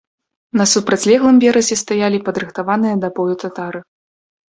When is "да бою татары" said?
3.07-3.89